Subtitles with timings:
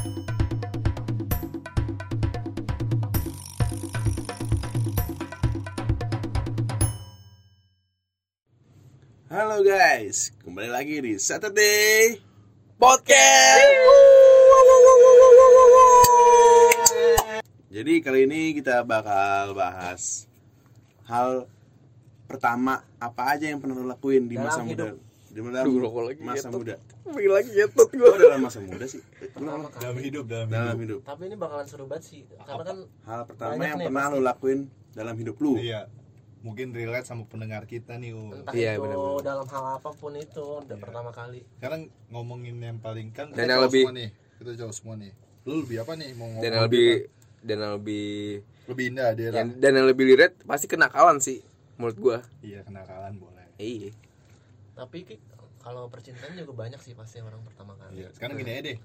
[0.00, 0.16] Halo
[9.60, 12.16] guys, kembali lagi di Saturday
[12.80, 13.68] Podcast.
[17.68, 20.24] Jadi kali ini kita bakal bahas
[21.04, 21.44] hal
[22.24, 24.96] pertama apa aja yang pernah lo lakuin di Dalam masa hidup.
[24.96, 25.28] muda.
[25.28, 26.80] Di dalam lagi masa muda.
[27.02, 29.00] Lagi ngetot Kok gue dalam masa muda sih?
[29.30, 29.80] Pertama kali.
[29.80, 30.80] dalam hidup dalam, Dalam hidup.
[30.80, 31.00] hidup.
[31.02, 32.20] Tapi ini bakalan seru banget sih.
[32.38, 34.14] Karena kan Hal pertama yang nih, pernah pasti.
[34.14, 35.52] lo lakuin dalam hidup lu.
[35.56, 35.86] iya
[36.40, 38.32] mungkin relate sama pendengar kita nih um.
[38.32, 38.88] entah Iya, itu
[39.20, 40.80] dalam hal apa pun itu udah Iya.
[40.80, 41.44] pertama kali.
[41.54, 45.12] sekarang ngomongin yang paling kan Dan kita yang lebih- semua nih kita jauh semua nih
[45.42, 46.88] lu lebih apa nih mau ngomong dan yang lebih
[47.38, 48.08] dan yang lebih
[48.66, 51.44] lebih indah dia yang, dan yang lebih liret pasti kenakalan sih
[51.76, 53.92] menurut gua iya kenakalan boleh iya
[54.72, 54.98] Tapi
[55.60, 58.00] kalau percintaan juga banyak sih pasti orang pertama kali.
[58.00, 58.78] iya sekarang gini aja deh.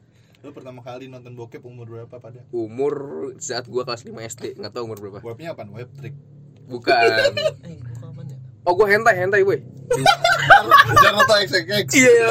[0.43, 2.93] Lu pertama kali nonton bokep umur berapa pada umur
[3.40, 5.20] saat gua kelas 5 SD nggak tahu umur berapa.
[5.23, 5.63] Webnya apa?
[5.71, 6.13] Web trick.
[6.65, 7.34] Bukan.
[7.63, 7.77] Eh,
[8.29, 8.37] ya?
[8.65, 9.62] oh gua hentai hentai boy
[10.98, 12.27] jangan tau xxx iya iya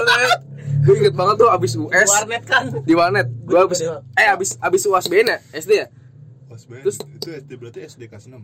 [0.85, 2.69] gue inget banget tuh abis US Warnet kan.
[2.85, 3.25] di warnet.
[3.49, 3.81] Gue Gua abis
[4.21, 5.87] eh abis abis UASBN ya SD ya?
[6.45, 6.85] Pas banget.
[6.85, 8.37] Terus- itu SD berarti SD kelas 6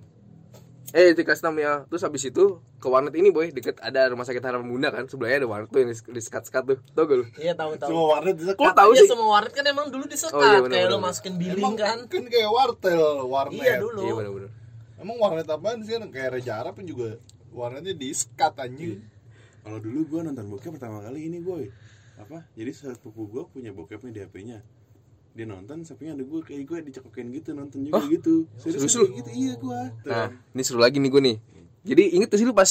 [0.91, 1.73] eh di kelas 6 ya.
[1.87, 2.45] Terus abis itu
[2.77, 5.07] ke warnet ini boy deket ada rumah sakit harapan bunda kan.
[5.07, 6.79] Sebelahnya ada warnet tuh yang di, di sekat sekat tuh.
[6.93, 7.25] Tau gak lu?
[7.37, 7.89] Iya tahu tahu.
[7.89, 9.09] semua warnet disekat Kok tahu Iya sih?
[9.09, 11.99] semua warnet kan emang dulu disekat Oh, iya, kayak lo masukin billing emang kan.
[12.07, 13.63] kan kayak wartel warnet.
[13.63, 14.01] Iya dulu.
[14.03, 14.51] iya benar benar.
[15.01, 15.93] Emang warnet apaan sih?
[15.95, 17.17] Kan kayak Reja Arab pun juga
[17.51, 18.99] warnetnya di sekat anjing.
[19.61, 21.69] Kalau dulu gua nonton bokep pertama kali ini boy.
[22.17, 22.45] Apa?
[22.53, 24.59] Jadi sepupu gua punya bokepnya di HP-nya.
[25.31, 28.07] Dia nonton sampingnya ada gua kayak gua dicekokin gitu nonton juga Hah?
[28.11, 28.45] gitu.
[28.59, 29.05] Serius Serius lu?
[29.07, 29.81] kayak gitu iya gua.
[30.03, 30.11] Tuh.
[30.11, 31.37] Nah, ini seru lagi nih gue nih.
[31.81, 32.71] Jadi inget sih lu pas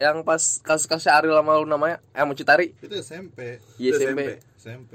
[0.00, 2.74] yang pas kasus-kasusnya Ariel sama lu namanya eh sama Citari?
[2.74, 4.20] itu SMP Iya Itu SMP.
[4.58, 4.92] SMP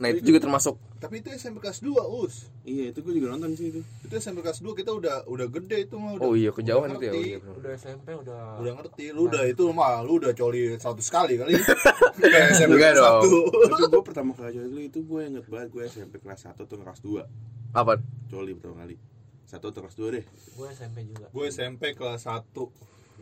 [0.00, 3.52] Nah, itu juga termasuk tapi itu SMP kelas 2 us Iya itu gua juga nonton
[3.52, 3.80] sih itu.
[3.80, 6.96] itu SMP kelas 2 kita udah udah gede itu mah udah, Oh iya, kejauhan udah
[6.96, 7.12] itu ya.
[7.12, 7.38] Oh, iya.
[7.52, 8.42] Udah SMP udah.
[8.58, 11.52] udah ngerti lu udah itu mah lu udah coli satu sekali kali
[12.16, 13.20] kayak SMP kelas dong.
[13.24, 13.38] satu.
[13.70, 16.76] itu gua pertama kali coli dulu itu gua inget banget gua SMP kelas 1 atau
[16.76, 17.92] kelas 2 Apa?
[18.26, 18.96] coli pertama kali.
[19.44, 20.24] Satu atau kelas 2 deh.
[20.54, 21.26] Gue SMP juga.
[21.28, 22.70] gue SMP kelas 1 Gua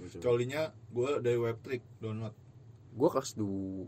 [0.08, 0.20] coba.
[0.20, 2.34] colinya gue dari webtrick download
[2.92, 3.86] Gua kelas 2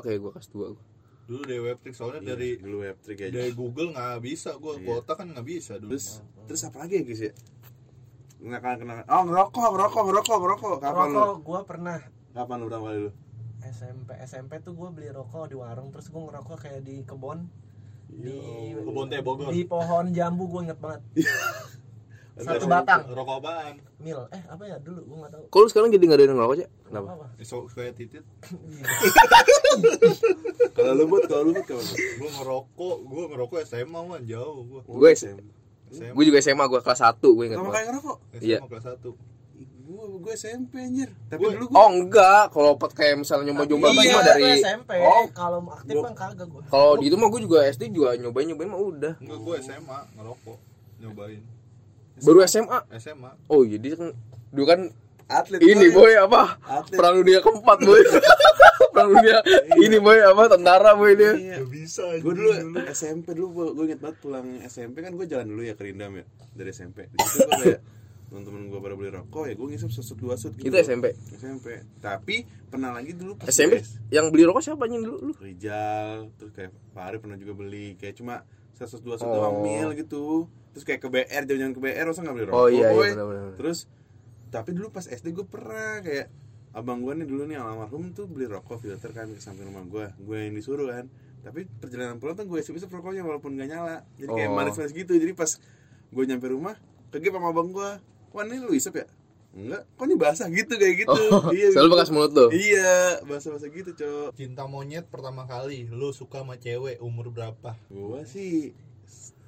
[0.00, 0.91] kayak gua kelas 2.
[1.24, 3.32] Dulu dari webtrick soalnya Iya, dari dulu web trick aja.
[3.32, 4.84] dari Google nggak bisa gue Iya.
[4.84, 6.06] kuota kan nggak bisa dulu Terus
[6.44, 7.32] terus apa lagi ya guys ya?
[8.36, 9.06] Kenakalan kenakalan.
[9.08, 10.76] Oh ngerokok ngerokok ngerokok ngerokok.
[10.78, 11.14] Kapan lu?
[11.16, 11.98] Rokok gue pernah
[12.32, 13.10] Kapan lu pertama kali lu?
[13.62, 17.46] SMP SMP tuh gue beli rokok di warung terus gue ngerokok kayak di kebon
[18.10, 18.34] di
[18.74, 21.00] kebun teh Bogor di pohon jambu gue inget banget
[22.44, 23.00] satu Rokok- batang.
[23.08, 23.74] rokok apaan?
[23.98, 24.18] Mil.
[24.28, 24.76] Eh apa ya?
[24.78, 25.44] Dulu gue nggak tahu.
[25.54, 26.66] Lu sekarang jadi enggak ada yang ngerokok aja?
[26.82, 27.08] Kenapa?
[27.12, 28.24] apa so kayak titit.
[30.72, 35.10] Kalau lu buat kalau lu buat gue ngerokok gue ngerokok SMA mah jauh gue Gue
[35.12, 35.42] SMA.
[35.90, 37.76] SMA Gue juga SMA gua kelas 1 gue inget Pertama banget.
[37.78, 38.16] kali ngerokok?
[38.32, 38.58] SMA Iya.
[38.62, 39.12] kelas 1
[39.84, 41.10] Gua gua SMP anjir.
[41.26, 44.42] Tapi Gua- dulu gua Oh enggak, kalau pot kayak misalnya nyoba-nyoba Iya, gitu mah dari
[44.56, 48.08] SMP Oh, kalau aktif kan kagak gue kalau di itu mah gue juga SD juga
[48.14, 49.14] nyobain-nyobain mah udah.
[49.18, 50.58] enggak gue SMA ngerokok.
[50.98, 51.42] Nyobain
[52.18, 52.78] Baru SMA.
[52.96, 54.12] SMA Oh, jadi kan
[54.48, 54.80] dulu kan
[55.26, 55.58] atlet.
[55.58, 56.12] ini boy.
[56.12, 56.42] boy apa?
[56.62, 56.96] Atlet.
[56.96, 58.02] Perang dunia keempat boy.
[58.92, 59.38] Perang dunia
[59.78, 61.32] ini boy apa tentara boy dia.
[61.32, 61.58] Iya.
[61.64, 62.50] Bisa Gue dulu
[62.90, 66.12] SMP dulu gua, gua inget banget pulang SMP kan gue jalan dulu ya ke Rindam
[66.14, 67.08] ya dari SMP.
[67.08, 67.80] Di situ gua kayak
[68.28, 70.64] teman-teman gue pada beli rokok ya gue ngisep sesut dua sut gitu.
[70.64, 71.12] Itu SMP.
[71.32, 71.84] SMP.
[71.98, 72.36] Tapi
[72.66, 75.32] pernah lagi dulu pas SMP yang beli rokok siapa anjing dulu lu?
[75.36, 79.36] Rijal terus kayak Pak Ari pernah juga beli kayak cuma satu dua sut Oh.
[79.38, 82.68] doang mil gitu terus kayak ke BR jangan ke BR masa nggak beli rokok Oh
[82.68, 83.52] iya iya benar-benar.
[83.54, 83.78] terus
[84.48, 86.26] tapi dulu pas SD gue pernah kayak
[86.72, 90.06] abang gue nih dulu nih almarhum tuh beli rokok filter kan ke samping rumah gue
[90.18, 91.06] gue yang disuruh kan.
[91.42, 94.06] Tapi perjalanan pulang tuh gue isep-isep rokoknya walaupun gak nyala.
[94.14, 94.54] Jadi kayak Oh.
[94.54, 95.12] manis-manis gitu.
[95.12, 95.50] Jadi pas
[96.08, 96.78] gue nyampe rumah
[97.08, 97.90] kegep sama abang gue
[98.30, 99.06] wah ini lu isep ya?
[99.52, 99.84] Enggak.
[99.90, 101.12] Kok ini basah gitu kayak gitu?
[101.28, 102.46] Oh, iya selalu bekas mulut lu.
[102.50, 104.28] iya basah-basah gitu cok.
[104.32, 107.76] Cinta monyet pertama kali lu suka sama cewek umur berapa?
[107.86, 108.72] Gue sih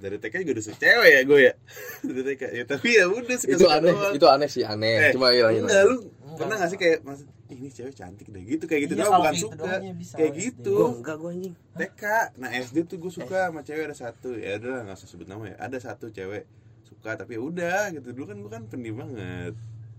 [0.05, 1.53] dari TK juga udah suka cewek ya gue ya.
[2.07, 4.95] Dari TK ya tapi ya udah suka Itu aneh, itu aneh sih aneh.
[5.01, 5.59] Eh, Cuma iya iya.
[5.59, 6.37] enggak lu Enggak.
[6.37, 9.17] pernah gak sih kayak maksud "Ih, ini cewek cantik deh gitu kayak gitu Iya, doang
[9.19, 9.57] bukan gitu suka.
[9.57, 11.55] doang ya bisa, kayak gitu Gua enggak gua anjing.
[11.73, 12.03] TK
[12.35, 15.45] nah SD tuh gue suka sama cewek ada satu ya udah nggak usah sebut nama
[15.47, 15.57] ya.
[15.59, 16.45] Ada satu cewek
[16.85, 18.09] suka tapi ya udah gitu.
[18.11, 19.55] Dulu kan gue kan pendiam banget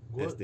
[0.10, 0.44] Gua- SD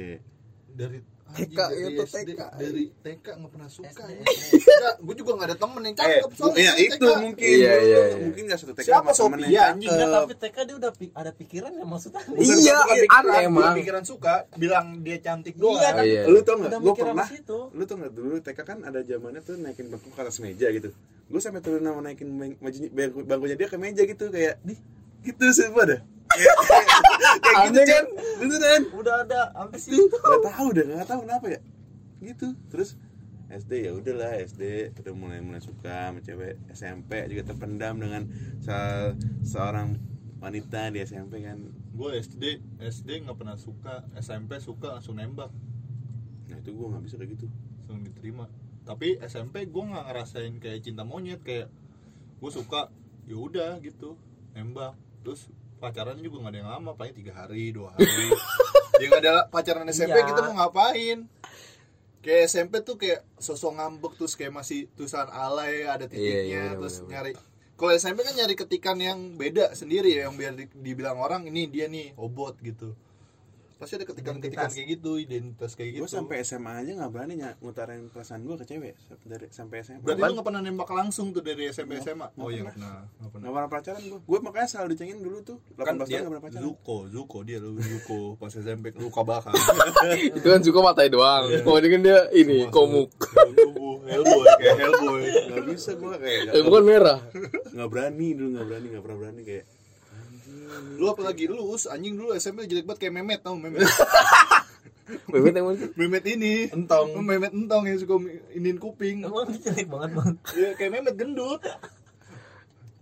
[0.71, 0.99] dari
[1.33, 2.41] TK, itu TK.
[2.53, 4.09] dari TK nggak pernah suka SD.
[4.11, 4.23] ya.
[4.51, 7.17] Enggak, gue juga nggak ada temen yang eh cakep soalnya ya dari itu TK.
[7.17, 8.15] mungkin Iya, iya, iya.
[8.19, 9.87] mungkin gak satu TK Siapa sama temen yang anjing?
[9.87, 9.97] cakep.
[9.97, 13.73] Enggak, tapi TK dia udah pi- ada pikiran ya maksudnya Iya, iya, aneh emang.
[13.75, 16.03] pikiran suka bilang dia cantik doang Iya, kan?
[16.03, 16.21] Iya.
[16.27, 17.27] lu tau nggak gue pernah
[17.71, 20.89] lu tau nggak dulu TK kan ada zamannya tuh naikin bangku ke atas meja gitu
[21.25, 22.27] gue sampai turun sama naikin
[23.23, 24.59] bangkunya dia ke meja gitu kayak
[25.21, 26.01] gitu sumpah dah
[27.43, 28.05] kayak gitu kan?
[28.39, 30.05] Beneran udah ada sampai situ.
[30.09, 31.59] nggak tahu deh nggak tahu kenapa ya.
[32.21, 32.47] Gitu.
[32.69, 32.97] Terus
[33.51, 34.95] SD ya udahlah SD.
[34.95, 37.27] Udah mulai mulai suka sama cewek SMP.
[37.27, 38.23] Juga terpendam dengan
[38.63, 39.99] se- seorang
[40.39, 41.59] wanita di SMP kan.
[41.91, 44.07] Gue SD SD nggak pernah suka.
[44.15, 45.51] SMP suka langsung nembak.
[46.47, 47.47] Nah itu gue nggak bisa kayak gitu.
[47.85, 48.45] Langsung diterima.
[48.87, 51.43] Tapi SMP gue nggak ngerasain kayak cinta monyet.
[51.43, 51.67] Kayak
[52.39, 52.89] gue suka
[53.27, 54.15] ya udah gitu
[54.55, 54.95] nembak.
[55.21, 55.51] Terus
[55.81, 58.29] pacaran juga nggak ada yang lama paling tiga hari dua hari.
[59.01, 60.29] Ya nggak ada pacaran SMP Iya.
[60.29, 61.25] kita mau ngapain?
[62.21, 66.61] Kayak SMP tuh kayak sosok ngambek terus kayak masih tulisan alay ada titiknya Iya, iya,
[66.69, 67.31] bener, terus bener, nyari
[67.73, 71.65] kalau SMP kan nyari ketikan yang beda sendiri ya yang biar di- dibilang orang ini
[71.65, 72.93] dia nih obot gitu
[73.81, 76.01] pasti ada ketikan-ketikan kayak gitu identitas kayak gitu.
[76.05, 78.93] gue sampai SMA aja nggak berani ny- ngutarin perasaan gue ke cewek
[79.25, 82.29] dari sampai SMA Berarti lu gak pernah nembak langsung tuh dari SMP SMA?
[82.37, 82.93] Oh iya nggak gak pernah.
[83.01, 83.41] Gak pernah.
[83.41, 85.57] nggak pernah pacaran gue gue makanya selalu dicengin dulu tuh.
[85.73, 86.61] 18 Kan tahun dia nggak pernah pacaran.
[86.61, 88.21] Zuko, Zuko dia lu Zuko.
[88.37, 89.53] Pas SMP luka bakar.
[90.37, 91.49] itu kan juga matai doang.
[91.49, 93.09] Kalau ini kan dia ini komuk.
[94.05, 95.21] Hellboy kayak Hellboy.
[95.49, 97.19] nggak bisa gue kayak eh bukan merah.
[97.73, 99.65] Nggak berani dulu nggak berani nggak pernah berani kayak
[100.97, 103.83] Lu apalagi lu us anjing dulu SMP jelek banget kayak Memet tau Memet.
[105.31, 105.85] Memet yang mana?
[105.97, 106.55] Memet ini.
[106.71, 108.15] entong Memet entong yang suka
[108.55, 109.27] inin kuping.
[109.27, 111.59] emang jelek banget bang Ya kayak Memet gendut.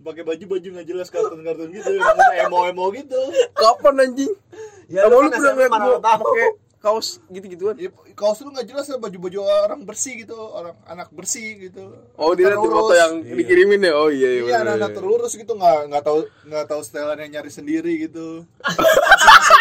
[0.00, 2.00] Pakai baju-baju nggak jelas kartun-kartun gitu,
[2.48, 3.20] emo-emo gitu.
[3.52, 4.32] kapan anjing
[4.90, 6.46] ya Kamu lu pernah ngeliat tahu pakai
[6.80, 11.44] kaos gitu-gituan Ya, kaos lu nggak jelas ya baju-baju orang bersih gitu, orang anak bersih
[11.62, 11.92] gitu.
[12.14, 13.34] oh dia liat di foto yang Iya.
[13.36, 14.96] dikirimin ya oh iya iya Iya, anak-anak bener.
[14.96, 18.48] terurus gitu nggak nggak tahu nggak tahu setelan yang nyari sendiri gitu.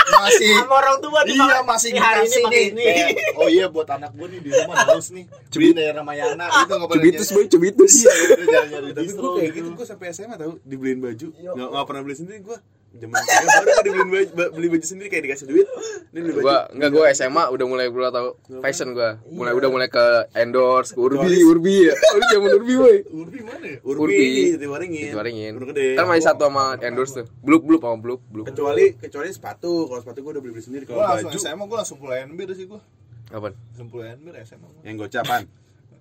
[0.10, 2.63] masih, masih sama orang tua di iya masih Nih, hari ini nih.
[2.66, 2.83] ini.
[2.86, 5.25] Kayak, oh iya buat anak gue nih di rumah haus nih.
[5.50, 9.21] Beliin dari Ramayana itu nggak pernah cubitus boy cubitus Iya, itu nyari nyari tapi distro
[9.25, 9.60] gue kayak gitu.
[9.62, 12.57] gitu gue sampai SMA tau dibeliin baju nggak nggak pernah beli sendiri gue
[12.91, 15.68] zaman saya baru gue dibeliin baju, ba- beli baju sendiri kayak dikasih duit.
[16.09, 16.44] Ini beli baju.
[16.44, 19.21] Gua enggak gua SMA udah mulai gua tahu fashion gua.
[19.25, 21.94] Mulai udah mulai ke endorse ke Urbi Kecuali- Urbi ya.
[22.09, 23.77] Oh lu zaman Urbi boy Urbi mana ya?
[23.81, 24.15] Urbi, Urbi.
[24.18, 25.88] ini jadi waringin dikeluarin Pondok gede.
[25.94, 27.25] Kan masih satu sama endorse tuh.
[27.39, 29.85] Blue blue sama blue blue kecuali kecuali sepatu.
[29.85, 30.83] Kalau sepatu gue udah beli, beli sendiri.
[30.83, 31.35] Gue kalau baju.
[31.35, 32.81] SMA gue langsung pulai NBR sih gue.
[33.27, 34.81] kapan Langsung pulai NBR SMA gue.
[34.83, 35.42] yang gocapan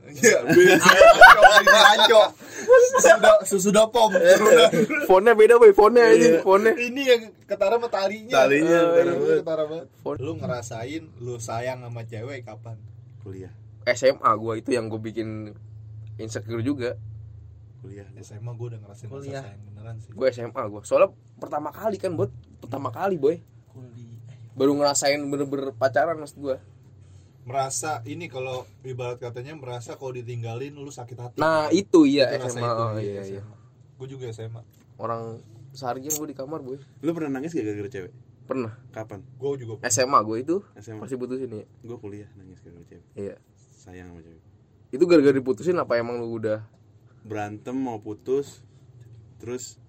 [0.08, 0.38] Iya,
[1.90, 2.22] Anco.
[2.98, 4.10] Sudah sudah pom.
[4.10, 4.68] Sudah.
[5.04, 8.34] fontnya beda boy fontnya ini fontnya Ini yang ketara sama talinya.
[8.38, 9.38] Talinya, Eh, ketara iya, banget.
[9.38, 9.86] ketara banget.
[9.98, 10.16] Font.
[10.18, 12.76] Lu ngerasain lu sayang sama cewek kapan?
[13.18, 13.52] kuliah
[13.86, 15.52] SMA gua itu yang gua bikin
[16.16, 16.96] insecure juga
[17.78, 19.42] kuliah SMA gue udah ngerasain rasa Kuliah.
[19.44, 20.10] sayang beneran sih.
[20.10, 23.36] gua SMA gua soalnya pertama kali kan buat pertama kali boy
[23.68, 24.16] kuliah
[24.54, 26.56] baru ngerasain bener-bener pacaran maksud gua
[27.48, 31.36] merasa ini kalau ibarat katanya merasa kalau ditinggalin lu sakit hati.
[31.40, 33.42] nah itu iya Itu SMA itu, oh, iya iya
[33.96, 34.60] Gue juga SMA.
[35.00, 35.40] orang
[35.72, 36.76] seharian gua di kamar boy.
[37.00, 38.12] Lu pernah nangis gak gara-gara cewek?
[38.44, 38.72] Pernah.
[38.92, 39.24] Kapan?
[39.40, 43.04] Gue juga SMA gua itu SMA pasti putusin ya gue kuliah nangis gara-gara cewek.
[43.16, 43.34] Iya.
[43.80, 44.42] Sayang sama cewek.
[44.92, 46.60] Itu gara-gara diputusin apa emang lu udah?
[47.24, 48.60] Berantem mau putus
[49.40, 49.80] terus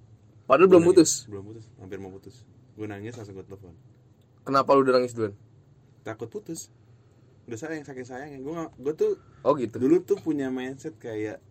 [0.48, 0.96] padahal belum nangis.
[0.96, 1.12] putus?
[1.28, 2.36] Belum putus hampir mau putus.
[2.80, 3.76] Gue nangis langsung gue telepon.
[4.48, 5.36] Kenapa lu udah nangis duluan
[6.04, 6.72] takut putus
[7.50, 9.12] udah sayang saking sayang gue gue tuh
[9.44, 9.82] oh gitu.
[9.82, 11.42] dulu tuh punya mindset kayak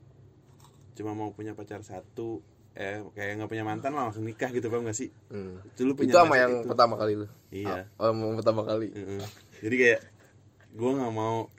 [0.95, 2.43] cuma mau punya pacar satu
[2.79, 5.11] eh kayak nggak punya mantan lah langsung nikah gitu bang gak sih?
[5.35, 5.59] Hmm.
[5.75, 6.69] dulu punya itu sama yang itu.
[6.71, 7.27] pertama kali lu?
[7.51, 7.91] Iya.
[7.99, 8.87] Oh, yang pertama kali.
[8.95, 9.23] Heeh.
[9.67, 10.01] jadi kayak
[10.79, 11.51] gue nggak mau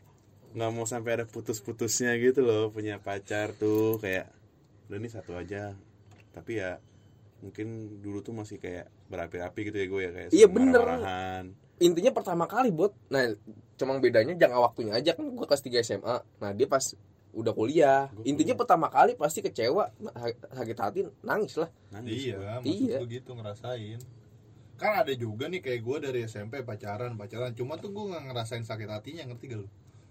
[0.55, 4.31] nggak mau sampai ada putus-putusnya gitu loh punya pacar tuh kayak
[4.87, 5.75] udah nih satu aja.
[6.31, 6.79] Tapi ya
[7.43, 10.83] mungkin dulu tuh masih kayak berapi-api gitu ya gue ya kayak Iya, bener.
[11.79, 13.23] intinya pertama kali buat nah
[13.79, 16.83] cuma bedanya jangka waktunya aja kan gua kelas 3 SMA nah dia pas
[17.31, 18.59] udah kuliah Gua intinya kuliah.
[18.59, 22.97] pertama kali pasti kecewa ha- sakit hati nangis lah nangis Iya, Iya.
[22.99, 23.99] gue gitu ngerasain.
[24.75, 27.51] Kan ada juga nih kayak gue dari SMP pacaran, pacaran.
[27.51, 29.67] Cuma tuh gue nggak ngerasain sakit hatinya, ngerti gak lu?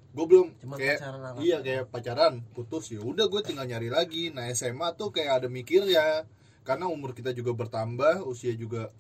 [0.09, 1.39] Gue belum Cuma kayak pacaran apa?
[1.39, 4.29] iya kayak pacaran putus ya udah gue tinggal nyari lagi.
[4.29, 6.23] Nah SMA tuh kayak ada mikir ya,
[6.63, 8.93] karena umur kita juga bertambah, usia juga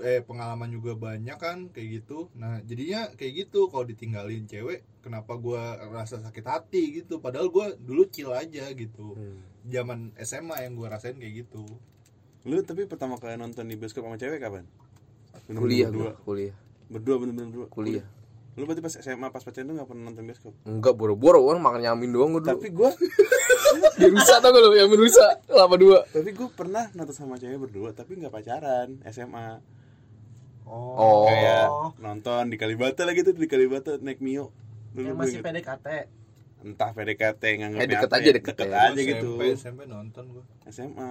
[0.00, 2.32] eh pengalaman juga banyak kan kayak gitu.
[2.38, 5.60] Nah jadinya kayak gitu kalau ditinggalin cewek, kenapa gue
[5.92, 7.20] rasa sakit hati gitu?
[7.20, 9.18] Padahal gue dulu chill aja gitu.
[9.68, 11.66] Zaman SMA yang gue rasain kayak gitu.
[12.42, 14.66] lu tapi pertama kali nonton di bioskop sama cewek kapan?
[15.46, 16.54] Bener-bener kuliah berdua gua kuliah.
[16.90, 18.06] Berdua bener-bener berdua kuliah.
[18.52, 20.54] Lu berarti pas SMA pas pacaran tuh gak pernah nonton bioskop?
[20.68, 22.52] Enggak boro-boro kan makan nyamin doang gua dulu.
[22.52, 22.90] Tapi gue
[23.96, 24.70] dia rusak tau gak lu?
[24.76, 25.34] Yang rusak.
[25.48, 25.98] Lama dua.
[26.12, 29.62] Tapi gue pernah nonton sama cewek berdua tapi nggak pacaran SMA
[30.66, 31.26] Oh.
[31.26, 31.66] kayak
[31.98, 34.50] nonton di Kalibata lagi tuh di Kalibata naik Mio.
[34.92, 35.38] Yang gue masih.
[35.40, 35.86] PDKT
[36.62, 38.86] entah PDKT nganggapnya Eh, deket apa aja, ya, deket deket ya.
[38.86, 39.28] aja gitu.
[39.34, 40.44] SMP SMP nonton gua.
[40.70, 41.10] SMA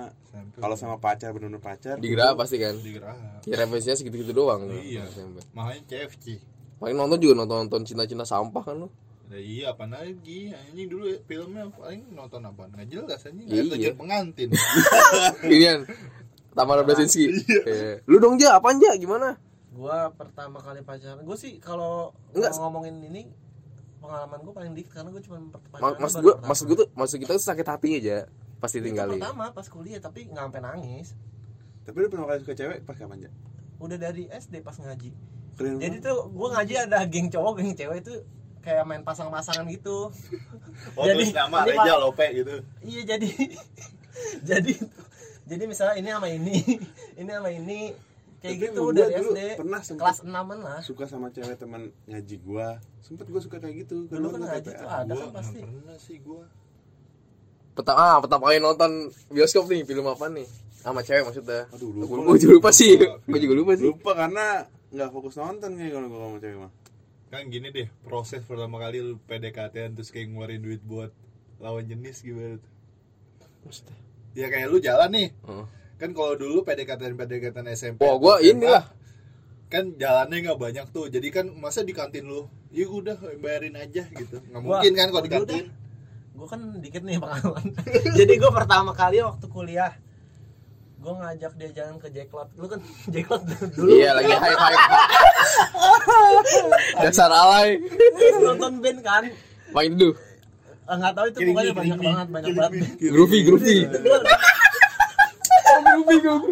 [0.56, 2.00] kalau sama pacar bener-bener pacar.
[2.00, 2.80] Di Geraha pasti kan?
[2.80, 3.44] Di Geraha.
[3.44, 4.72] Ya referensinya segitu-gitu doang.
[4.72, 5.04] Iya.
[5.12, 5.44] SMP.
[5.52, 6.40] makanya CFC
[6.80, 8.90] paling nonton juga nonton nonton cinta-cinta sampah kan lu.
[9.28, 10.52] Nah, iya apa lagi?
[10.52, 12.68] Anjing dulu ya, filmnya paling nonton apa?
[12.68, 13.48] Nggak jelas anjing.
[13.48, 13.62] Iya.
[13.62, 14.50] nggak tujuan pengantin.
[15.46, 15.80] Ini kan
[16.52, 18.04] Tamara Blazinski Iya.
[18.06, 18.56] lu dong ja.
[18.56, 18.92] Apaan ja?
[18.96, 19.40] Gimana?
[19.72, 21.24] Gua pertama kali pacaran.
[21.24, 23.32] Gua sih kalau ngomongin ini
[23.98, 24.92] pengalaman gua paling dikit.
[24.94, 26.48] Karena gua cuma pacaran maksud pertama.
[26.48, 28.18] maksud gua tuh maksud kita tuh sakit hati aja
[28.58, 31.16] pasti Itu tinggalin pertama pas kuliah tapi nggak sampai nangis.
[31.82, 33.32] Tapi lu pernah kali suka cewek pas kapan ya
[33.78, 35.10] udah dari SD pas ngaji.
[35.58, 36.06] Keren jadi banget.
[36.06, 38.14] tuh gua ngaji ada geng cowok geng cewek itu
[38.62, 40.12] kayak main pasang-pasangan gitu.
[40.98, 41.94] Oh Jadi, terus nama Reja.
[41.96, 42.56] Lope gitu.
[42.82, 43.30] Iya jadi
[44.50, 44.74] jadi
[45.50, 46.56] jadi misalnya ini sama ini
[47.22, 47.80] ini sama ini
[48.42, 50.80] kayak Tapi gitu gua dari dulu SD pernah sempet kelas 6 lah.
[50.82, 52.82] suka sama cewek teman ngaji gua.
[53.06, 54.10] Sempet gua suka kayak gitu.
[54.10, 55.60] Dulu Gua kan ngaji tuh ada gua kan pasti.
[55.62, 56.44] pernah sih gua.
[57.78, 58.92] Pertama ah pertama kali nonton
[59.30, 60.48] bioskop nih film apa nih?
[60.82, 61.70] Sama cewek maksudnya.
[61.70, 62.14] Aduh, lupa.
[62.18, 62.42] gue lagi.
[62.42, 62.92] juga lupa sih.
[63.30, 63.86] Gue juga lupa sih.
[63.86, 66.72] Lupa karena nggak fokus nonton kayak kalau gua sama cewek mah.
[67.32, 71.14] Kan gini deh proses pertama kali lu PDKT terus kayak ngeluarin duit buat
[71.62, 72.74] lawan jenis gimana tuh?
[73.70, 74.11] Maksudnya?
[74.38, 75.30] Ya kayak lu jalan nih.
[75.32, 75.66] Heeh.
[76.02, 78.84] kan kalau dulu PDKT PDKT SMP oh atau gue SMA, inilah.
[79.70, 81.06] Kan jalannya nggak banyak tuh.
[81.14, 82.50] Jadi kan masa di kantin lu?
[82.74, 84.42] Ya udah bayarin aja gitu.
[84.50, 85.66] Nggak mungkin kan kalau di kantin.
[86.32, 87.66] gue kan dikit nih pengalaman.
[88.20, 89.94] Jadi gue pertama kali waktu kuliah
[91.02, 92.50] gue ngajak dia jalan ke Jacklot.
[92.58, 92.82] Lu kan
[93.14, 93.94] Jacklot dulu.
[93.94, 94.84] Iya lagi hype hype
[97.06, 97.78] dasar alay.
[98.42, 99.24] Nonton band kan?
[99.70, 100.18] Main dulu
[100.94, 102.80] nggak tahu itu pokoknya banyak banget banyak banget.
[103.00, 103.78] groovy groovy.
[103.86, 104.26] Gua-
[105.82, 106.52] groovy groovy.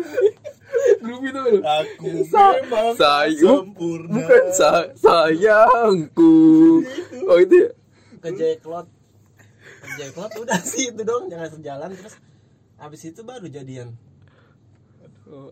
[1.00, 4.14] Tuh aku Sa- memang say- sempurna.
[4.16, 6.34] Bukan sa sayangku.
[7.26, 7.70] Oh itu ya?
[8.20, 8.88] Ke Jacklot
[9.80, 11.90] ke Jacklot udah sih itu dong jangan sejalan.
[11.94, 12.16] Terus
[12.78, 13.96] abis itu baru jadian.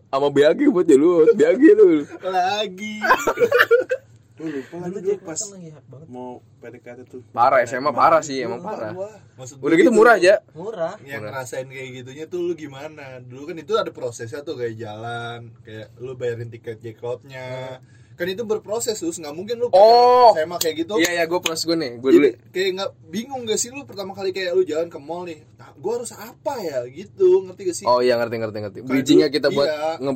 [0.08, 2.02] Sama BAG buat jalut BAG tuh.
[2.20, 2.98] Lagi
[4.38, 5.68] lu lupa kan dulu dulu pas lagi
[6.06, 6.30] mau
[6.62, 7.22] PDKT tuh.
[7.34, 8.94] Parah SMA parah sih emang parah.
[9.34, 10.94] Maksud udah gitu murah aja murah.
[11.02, 11.30] Yang Murah.
[11.42, 13.18] ngerasain kayak gitunya tuh lu gimana?
[13.18, 17.82] Dulu kan itu ada prosesnya tuh kayak jalan kayak lu bayarin tiket jacklotnya
[18.18, 20.34] kan itu berproses terus nggak mungkin lu Oh.
[20.34, 20.98] sama kayak gitu.
[20.98, 22.28] Iya iya gue plus gue nih gue dulu.
[22.50, 25.38] kayak nggak bingung gak sih lu pertama kali kayak lu jalan ke mall nih?
[25.54, 26.82] Nah, gua harus apa ya?
[26.90, 27.86] Gitu ngerti gak sih?
[27.86, 28.78] Oh iya ngerti ngerti ngerti.
[28.82, 30.02] Bridgingnya dulu, kita buat iya.
[30.02, 30.12] nge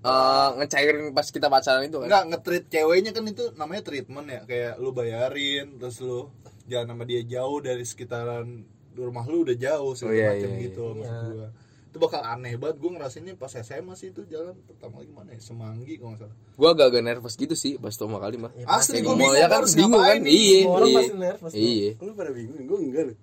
[0.00, 2.08] eh, ngecairin pas kita pacaran itu kan?
[2.08, 4.40] Nggak nge-treat ceweknya kan itu namanya treatment ya.
[4.48, 6.28] Kayak lu bayarin terus lu
[6.64, 8.46] jangan sama dia jauh dari sekitaran
[8.90, 10.94] rumah lu udah jauh segala Oh, iya, macam iya, gitu iya.
[10.98, 11.48] maksud gua.
[11.90, 14.54] Itu bakal aneh banget gue ngerasainnya pas SMA sih itu jalan.
[14.62, 15.42] Pertama kali mana ya?
[15.42, 16.36] Semanggi kalau nggak salah.
[16.54, 19.46] Gue agak-agak nervous gitu sih pas pertama kali mah Ya, asli gue gua bingung ya
[19.50, 19.62] kan?
[19.66, 20.16] bingung kan?
[20.22, 20.30] nih.
[20.30, 20.98] iya orang iya.
[21.02, 21.90] pasti nervous iya.
[21.98, 23.16] Lu pada bingung gue enggak loh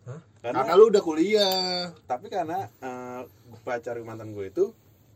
[0.43, 1.79] karena, karena lu udah kuliah.
[2.03, 3.21] Tapi karena eh,
[3.63, 4.65] pacar mantan gue itu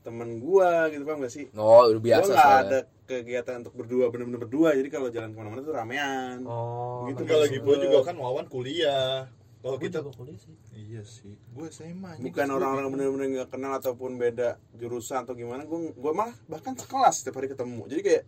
[0.01, 1.45] temen gue gitu paham gak sih?
[1.53, 2.65] Oh udah gue biasa nggak soalnya.
[2.67, 4.69] ada kegiatan untuk berdua bener-bener berdua.
[4.71, 6.41] Jadi kalau jalan ke mana-mana tuh ramean.
[6.43, 9.29] Oh Gitu, enggak lagi gue Gua- juga kan Wawan kuliah.
[9.57, 10.55] Kalau kita juga kuliah sih.
[10.73, 11.37] Iya sih.
[11.51, 16.33] Gue SMA bukan orang-orang bener-bener nggak kenal ataupun beda jurusan atau gimana gue gue malah
[16.45, 17.85] bahkan sekelas setiap hari ketemu.
[17.85, 18.23] Jadi kayak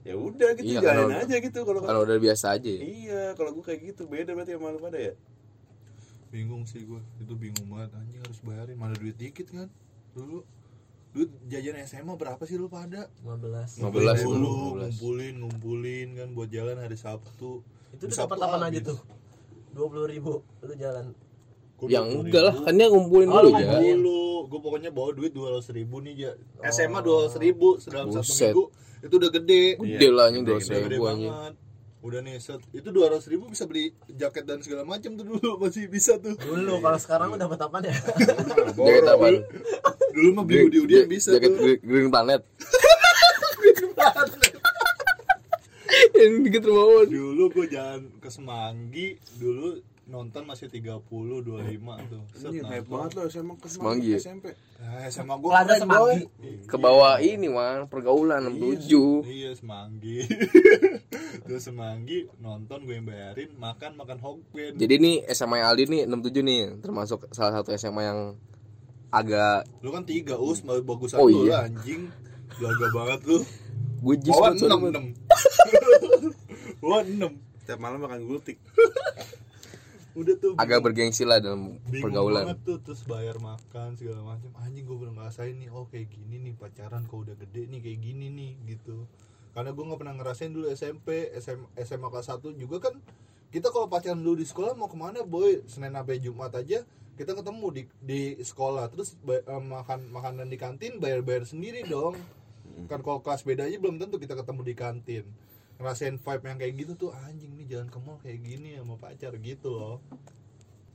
[0.00, 2.80] ya udah gitu Iya, karena- aja gitu kalau kalau udah biasa aja ya.
[2.80, 4.08] iya kalau gue kayak gitu.
[4.08, 5.12] Beda berarti sama lu pada ya?
[6.30, 7.90] Bingung sih gue itu bingung banget.
[7.92, 8.76] Anjing harus bayarin.
[8.76, 9.68] Mana duit dikit kan?
[10.10, 10.40] Dulu
[11.10, 14.78] duit jajan SMA berapa sih lu pada 15 15 Ngumpulin itu, dulu 15.
[14.80, 17.66] ngumpulin ngumpulin kan buat jalan hari Sabtu.
[17.90, 18.98] Itu Hari tuh dapat apa aja tuh.
[19.70, 21.10] dua puluh ribu lu jalan.
[21.80, 22.22] Yang 20.000.
[22.22, 23.58] enggak lah kan dia ngumpulin Oh, dulu lu ya.
[23.60, 23.96] ngumpulin.
[23.96, 26.68] dulu gue pokoknya bawa duit dua ratus ribu nih ya Oh.
[26.68, 28.64] SMA dua ratus ribu dalam satu minggu.
[29.00, 29.62] Itu udah gede.
[29.76, 31.32] Gede lah anjing dua udah gede ribu anjing.
[32.00, 32.60] Udah nih set.
[32.70, 35.56] Itu dua ratus ribu bisa beli jaket dan segala macam tuh dulu.
[35.60, 36.32] Masih bisa tuh.
[36.34, 37.96] Dulu kalau sekarang udah dapat apa ya
[38.78, 39.26] jaket apa
[40.10, 41.60] dulu mah beli udi udian bisa jaket tuh.
[41.60, 42.42] Green- Green Planet.
[46.12, 47.06] Yang dikit rumah Wawan.
[47.08, 51.46] dulu gue jalan ke Semanggi dulu nonton masih 30 25
[52.06, 52.22] tuh.
[52.32, 54.10] Set Anjir, hype banget lo SMA ke Semanggi.
[54.10, 54.18] Ya?
[54.20, 54.44] SMP
[54.76, 56.20] Nah, SMA gue Plaza Semanggi.
[56.64, 60.18] ke bawah ini man pergaulan 67 Iya Semanggi.
[61.46, 66.42] Terus Semanggi nonton gue yang bayarin Makan makan hokben jadi nih SMA Aldi nih 67
[66.42, 68.20] nih termasuk salah satu SMA yang
[69.10, 70.62] agak Lu kan tiga us.
[70.62, 71.62] Mau bagusan Oh, lu iya.
[71.62, 72.08] lah anjing.
[72.58, 73.38] Belaga banget lu.
[74.00, 75.12] Gue jis 6 Man.
[75.12, 78.56] 6 Wawan 6 setiap malam makan gultik.
[80.10, 82.50] Udah tuh agak bergengsi lah dalam bingung pergaulan.
[82.50, 86.50] banget tuh Terus bayar makan segala macam Anjing gue belum ngerasain nih Oh kayak gini
[86.50, 89.06] nih pacaran kok udah gede nih kayak gini nih gitu.
[89.54, 92.94] Karena gue gak pernah ngerasain dulu SMP SM, SMA kelas 1 juga kan
[93.50, 95.62] kita kalau pacaran dulu di sekolah mau ke mana boy?
[95.66, 96.82] Senin sampai jumat aja
[97.20, 102.16] kita ketemu di di sekolah terus eh, makan makanan di kantin bayar bayar sendiri dong.
[102.88, 105.24] Kan kalau kelas beda aja belum tentu kita ketemu di kantin.
[105.76, 109.36] Ngerasain vibe yang kayak gitu tuh anjing nih jalan ke mall kayak gini sama pacar
[109.36, 109.96] gitu loh.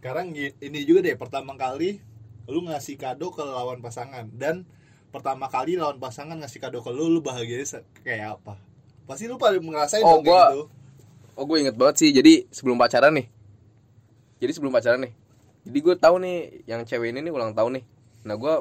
[0.02, 2.02] Sekarang ini juga deh pertama kali
[2.50, 4.66] lu ngasih kado ke lawan pasangan dan
[5.14, 8.58] pertama kali lawan pasangan ngasih kado ke lu lu bahagianya kayak apa?
[9.06, 10.64] Pasti lu pada ngerasain Oh, dong kayak gua- gitu.
[11.36, 13.28] Oh gue inget banget sih Jadi sebelum pacaran nih.
[14.42, 15.25] Jadi sebelum pacaran nih
[15.66, 16.38] Jadi gue tahu nih
[16.70, 17.84] Yang cewek ini nih ulang tahun nih.
[18.30, 18.54] Nah gue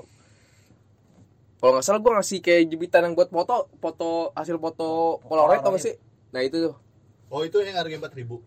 [1.61, 5.73] Kalau nggak salah gue ngasih kayak jepitan yang buat foto Foto Hasil foto Polaroid tau
[5.77, 5.95] gak sih?
[6.33, 6.75] Nah itu tuh.
[7.29, 8.41] Oh itu yang harganya empat ribu.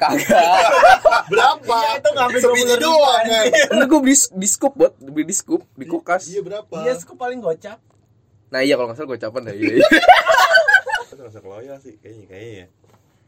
[0.00, 0.26] Kagak.
[1.32, 1.76] Berapa?
[1.78, 5.24] Iya, itu nggak sampai Sebiji 20.000 doang kan Enggak gue beli di scoop buat Beli
[5.30, 6.22] di scoop Di kulkas.
[6.26, 6.74] iya berapa?
[6.82, 7.78] Iya, suka paling gocap.
[8.50, 9.86] Nah iya kalau nggak salah gue capan dah iya, iya.
[11.08, 12.66] itu termasuk loyal sih kayaknya kayaknya ya.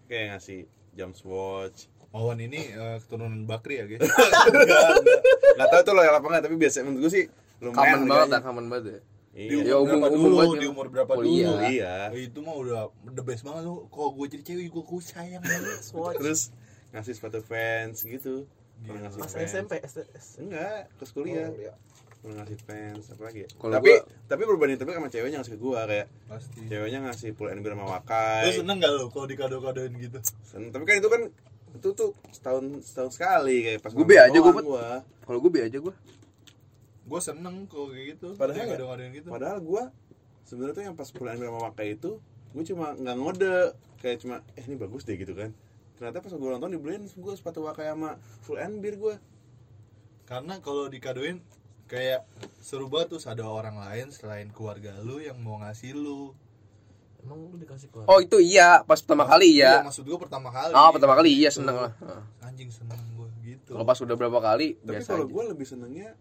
[0.09, 0.61] Kayak ngasih
[0.95, 3.99] jam swatch Wawan ini eh, keturunan Bakri ya guys?
[5.56, 7.25] Nggak tahu tuh loyal apa enggak tapi biasa menurut gue sih
[7.59, 8.40] lumayan Kamen banget.
[8.40, 9.00] Kamen banget ya.
[9.35, 10.37] Di iya Ya, umur berapa umum dulu?
[10.37, 10.71] banget di ya.
[10.71, 11.35] umur berapa Oh, dulu?
[11.35, 11.50] Iya.
[11.66, 13.78] iya itu mah udah the best banget tuh.
[13.88, 15.78] Kalau gue jadi cewek gue gue sayang banget.
[16.23, 16.40] Terus
[16.90, 18.47] ngasih sepatu fans gitu.
[18.80, 19.47] Ngasih Pas fans.
[19.49, 21.47] SMP, S- enggak terus kuliah.
[21.47, 21.75] Oh, iya.
[22.25, 23.49] ngasih fans apa lagi ya?
[23.52, 26.61] Tapi gua- tapi berbanding tapi sama ceweknya ngasih ke gua kayak pasti.
[26.64, 30.18] ceweknya ngasih full NB sama lu Wakai seneng gak lu kalau dikado-kadoin gitu?
[30.40, 31.23] Sen- tapi kan itu kan
[31.85, 35.05] itu tuh setahun setahun sekali kayak pas nonton be aja, gua.
[35.21, 35.95] Kalau gue be aja gue
[37.05, 38.33] gue seneng kalau kayak gitu.
[38.41, 39.29] Padahal ya- dikado-kadoin gitu.
[39.29, 39.93] padahal gua
[40.49, 42.17] sebenarnya tuh yang pas full NB sama Wakai itu
[42.57, 43.57] gua cuma nggak ngode.
[44.00, 45.53] Kayak cuma eh ini bagus deh gitu kan.
[46.00, 49.21] Ternyata pas gua nonton dibeliin gua sepatu Wakai sama full NB gua.
[50.25, 51.45] Karena kalau dikadoin
[51.85, 52.25] kayak
[52.64, 56.33] seru banget tuh ada orang lain selain keluarga lu yang mau ngasih lu
[57.25, 58.04] Emang lu dikasih keluar?
[58.07, 60.73] Oh itu iya Pas pertama kali Iya, iya maksud gue pertama kali.
[60.73, 61.59] Oh pertama kali iya Gitu.
[61.59, 61.93] seneng lah.
[62.40, 63.71] Anjing seneng gue gitu.
[63.73, 66.12] Kalau pas udah berapa kali tapi biasa kalau gua lebih senengnya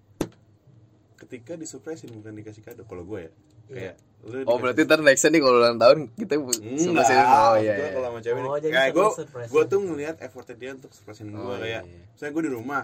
[1.15, 3.31] ketika disurprisein bukan dikasih kado kalau gua ya.
[3.65, 7.19] Kayak lu Oh berarti ntar nextnya nih kalau ulang tahun kita Enggak, surprisein.
[7.19, 7.88] Oh iya iya.
[7.91, 9.08] kalau sama cewek Oh, kayak gue
[9.45, 12.04] gue tuh ngelihat effortnya dia untuk surprisein gue Oh, kayak iya.
[12.10, 12.84] misalnya gue di rumah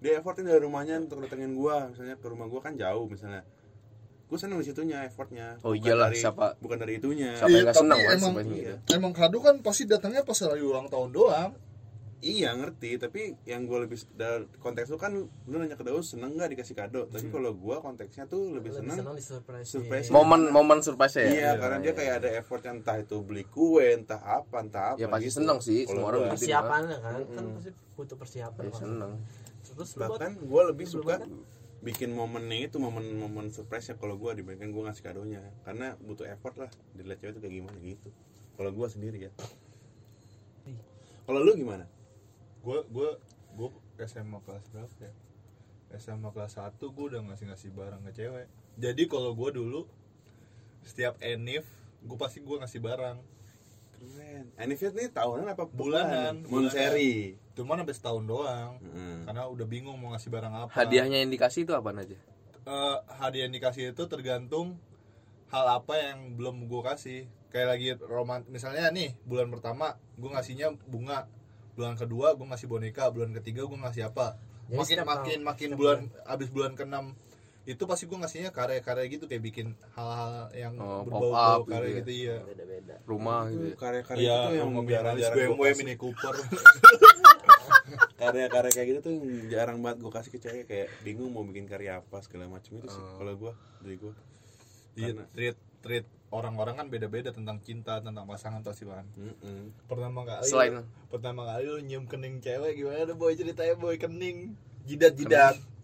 [0.00, 3.42] dia effortin dari rumahnya untuk datengin gue misalnya ke rumah gue kan jauh misalnya
[4.30, 7.52] gue seneng di situnya effortnya Oh, Bukan iyalah, dari- siapa- bukan dari itunya Siapa yang
[7.52, 11.10] Iya, nggak senang kan emang- gitu emang kado kan pasti datangnya pas lagi ulang tahun
[11.10, 11.50] doang
[12.20, 16.36] iya ngerti tapi yang gue lebih dari konteks lu kan lu nanya ke Daus seneng
[16.36, 19.66] nggak dikasih kado tapi kalau gue konteksnya tuh lebih, Lebih seneng senang di surprise.
[19.66, 20.08] surprise.
[20.10, 23.82] Momen momen surprise ya iya, karena dia kayak ada effort yang entah itu beli kue
[23.90, 25.36] entah apa entah apa Ya pasti gitu.
[25.38, 26.40] seneng sih, Kalau semua orang gua- begitu.
[26.44, 27.56] persiapannya kan kan Mm-mm.
[27.56, 29.12] pasti butuh persiapan Ya seneng
[29.70, 31.14] terus bahkan gue lebih suka?
[31.80, 35.40] Bikin momennya itu momen-momen surprise ya kalau gue dibandingkan gue ngasih kadonya.
[35.64, 38.08] Karena butuh effort lah dilihat cewek itu kayak gimana gitu.
[38.60, 39.32] Kalau gue sendiri ya.
[41.24, 41.88] Kalau lu gimana?
[42.60, 43.08] Gue gue
[43.56, 43.68] gue
[44.04, 45.12] SMA kelas berapa ya?
[45.98, 48.46] SMA kelas 1 gue udah ngasih ngasih barang ke cewek.
[48.76, 49.88] Jadi kalau gue dulu
[50.84, 51.64] setiap enif
[52.00, 53.16] gue pasti gue ngasih barang
[54.00, 54.44] keren.
[54.56, 56.72] Anifit nih tahunan apa Bulanan, Mon bulanan.
[56.72, 59.20] seri cuman sampai setahun doang Hmm.
[59.22, 60.70] karena udah bingung mau ngasih barang apa.
[60.72, 62.16] Hadiahnya yang dikasih itu apa aja?
[62.60, 64.80] Eh, hadiah yang dikasih itu tergantung
[65.46, 67.20] hal apa yang belum gue kasih.
[67.50, 71.28] Kayak lagi roman misalnya nih bulan pertama gue ngasihnya bunga.
[71.72, 73.10] Bulan kedua gue ngasih boneka.
[73.10, 74.40] Bulan ketiga gue ngasih apa.
[74.66, 77.12] Jadi makin makin tahun- makin bulan abis bulan keenam
[77.62, 81.92] itu pasti gue ngasihnya karya-karya gitu kayak bikin hal-hal yang Oh, berbau pop-up karya gitu
[81.92, 81.96] ya.
[81.98, 83.76] gitu iya beda-beda Rumah gitu itu ya.
[83.76, 86.34] karya-karya Iya, itu tuh yang BMW, gue kasih Mini Cooper.
[88.20, 89.14] karya-karya kayak gitu tuh
[89.46, 92.86] jarang banget gue kasih ke cewek kayak bingung mau bikin karya apa segala macam itu
[92.86, 93.16] sih Oh.
[93.16, 94.12] kalau gue dari gue
[94.92, 99.06] Iya, Karena- treat treat orang-orang kan beda-beda tentang cinta, tentang pasangan pasti kan.
[99.12, 99.70] Mm-mm.
[99.84, 104.58] Pertama kali Selain- pertama kali lu nyium kening cewek gimana tuh boy ceritanya boy kening.
[104.82, 105.54] Jidat jidat.
[105.54, 105.79] Jidat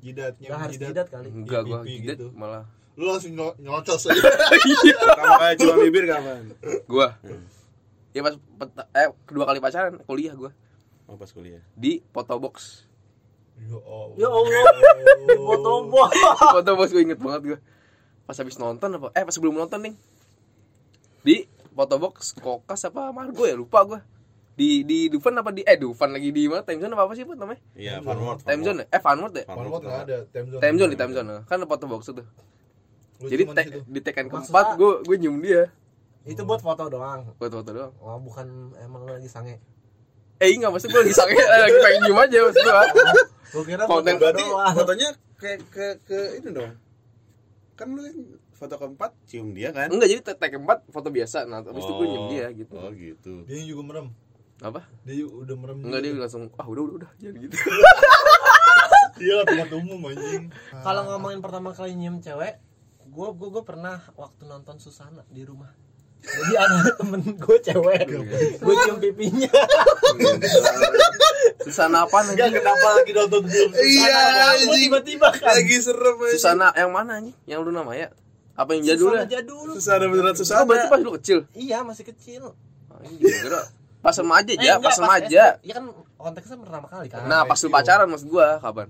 [0.00, 0.88] nyium Nggak harus jidat.
[0.90, 2.26] jidat kali Enggak gua jidat gitu.
[2.32, 4.18] malah Lu langsung nyo- nyocos aja.
[4.18, 6.50] Pertama kali cuma bibir kapan
[6.84, 7.14] gua.
[8.10, 10.50] Ya pas peta- eh kedua kali pacaran kuliah gua
[11.04, 12.84] oh pas kuliah di Photobox.
[13.60, 14.14] ya Allah.
[14.16, 14.64] ya Allah
[15.48, 16.10] foto buah
[16.54, 17.58] Photobox gue inget banget gua.
[18.24, 19.08] Pas habis nonton apa?
[19.12, 19.94] Eh pas sebelum nonton nih.
[21.20, 21.36] Di
[21.70, 24.00] Photobox Kokas apa Margo ya lupa gua.
[24.58, 26.66] Di di Dufan apa di eh Dufan lagi di mana?
[26.66, 27.62] Time Zone apa apa sih Put namanya?
[27.78, 28.86] iya Farmworld Time Zone ya?
[28.90, 29.44] Eh Funward ya?
[29.46, 30.60] Palmot nggak ada, time zone.
[30.60, 31.34] Time Zone di Time Zone.
[31.46, 32.22] Kan ada Photobox itu.
[33.20, 33.42] Jadi
[33.86, 35.70] di tekan keempat gue gue nyium dia
[36.22, 37.92] itu buat foto doang buat foto doang.
[37.98, 38.46] oh bukan
[38.78, 39.56] emang lu lagi sange
[40.36, 42.74] Eh enggak maksud gue lagi sange eh, lagi pengen nyium aja maksud gue.
[43.48, 46.72] gua kira Konten foto berarti doang fotonya ke ke ke ini dong
[47.74, 48.02] kan lu
[48.52, 51.46] foto keempat cium dia kan Enggak jadi te- tag keempat foto biasa.
[51.46, 52.74] Nah, habis itu gue nyium dia gitu.
[52.76, 54.06] oh gitu Dia juga merem.
[54.58, 57.54] Apa dia udah merem enggak dia langsung ah udah udah udah jangan gitu
[59.30, 62.62] lah tempat umum anjing Kalau ngomongin pertama kali nyium cewek,
[63.02, 65.74] gue gue gue pernah waktu nonton Susana di rumah.
[66.22, 68.06] Jadi ada temen gue cewek,
[68.62, 69.50] gue cium pipinya.
[71.66, 74.22] Susana apa Enggak nih kenapa lagi nonton film Iya,
[74.54, 74.86] anjing.
[74.86, 75.50] tiba-tiba kan.
[75.50, 76.38] Lagi serem anjing.
[76.38, 78.08] Susana yang mana nih yang lu nama ya
[78.54, 79.68] apa yang jadul Susana ya jadul.
[79.74, 80.62] Susana beneran oh, Susana.
[80.66, 82.42] berarti pas lu kecil Iya masih kecil.
[82.90, 83.60] Ah, ini juga kira
[84.00, 85.00] pas Eh, aja enggak, pas SD.
[85.00, 85.84] remaja Iya kan
[86.16, 87.24] konteksnya pertama kali kan.
[87.24, 88.88] nah pas lu pacaran maksud gua kapan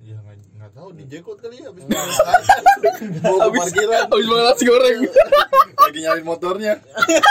[0.00, 4.64] ya nggak nggak tahu di jekot kali ya abis bawa ke parkiran habis banget nasi
[4.64, 4.98] goreng
[5.82, 6.72] lagi nyariin motornya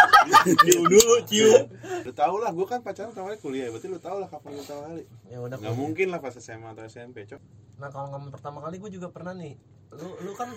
[0.62, 1.64] cium dulu cium
[1.98, 4.64] Lu tau lah, gue kan pacaran pertama kali kuliah, berarti lu tau lah kapan lu
[4.64, 5.04] tau kali.
[5.28, 5.60] Ya udah.
[5.60, 7.42] Gak mungkin lah pas SMA atau SMP, cok.
[7.78, 9.60] Nah kalau ngomong pertama kali gue juga pernah nih.
[9.92, 10.48] Lu lu kan.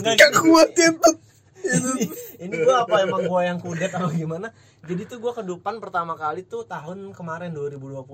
[0.00, 1.14] gak kuat ya tuh
[1.76, 2.04] ini,
[2.38, 4.54] ini gue apa emang gue yang kudet atau gimana?
[4.86, 8.04] Jadi tuh gue kedupan pertama kali tuh tahun kemarin 2020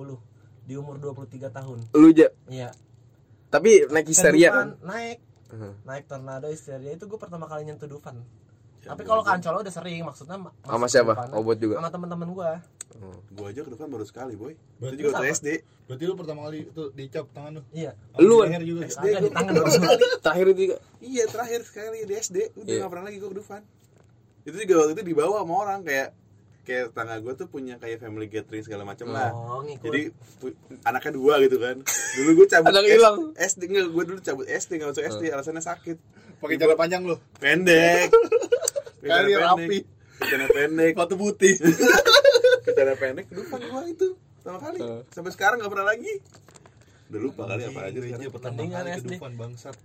[0.65, 1.79] di umur 23 tahun.
[1.93, 2.71] Lu aja iya.
[3.53, 4.69] Tapi naik histeria kan?
[4.83, 5.19] Naik.
[5.87, 6.91] Naik tornado histeria.
[6.91, 8.21] Itu gue pertama kali nyentuh Dufan
[8.85, 12.51] Ya, tapi kalau kancolo udah sering maksudnya ma- sama siapa obot juga sama teman-teman gue
[13.29, 14.55] Gue aja ke depan baru sekali, boy.
[14.77, 15.35] Berarti Itu juga waktu apa?
[15.35, 15.49] SD.
[15.85, 19.33] berarti lu pertama kali itu dicap tangan lu iya Lu leher juga SD di gua
[19.33, 19.73] tangan baru dong.
[19.75, 19.97] sekali.
[20.21, 22.37] terakhir itu juga Iya, terakhir sekali di SD.
[22.55, 22.81] Udah Iya.
[22.81, 23.63] gak pernah lagi gue ke Dufan.
[24.43, 26.09] Itu juga waktu itu dibawa sama orang kayak
[26.63, 29.29] kayak tetangga gue tuh punya kayak family gathering segala macam lah.
[29.33, 30.01] oh ngikut Jadi
[30.83, 31.77] anaknya dua gitu kan.
[32.15, 33.17] Dulu gue cabut Anak S- hilang.
[33.35, 35.97] SD enggak, gue dulu cabut SD enggak masuk SD alasannya sakit.
[36.37, 38.13] pakai cara panjang lu Pendek.
[39.05, 39.79] Kali rapi.
[40.25, 40.93] Celana pendek.
[40.97, 41.55] sepatu putih.
[42.65, 43.27] Celana pendek.
[43.29, 44.17] Dufan gua itu.
[44.41, 44.79] Sama kali.
[45.13, 46.13] Sampai sekarang gak pernah lagi.
[47.13, 49.13] Udah lupa kali apa aja Gereja Mendingan kali ke SD.
[49.21, 49.77] Bangsat.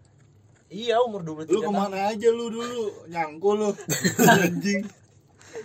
[0.69, 1.65] Iya umur 23 lu tahun.
[1.65, 2.85] ke mana aja lu dulu?
[3.09, 3.69] Nyangkul lu.
[4.45, 4.81] Anjing.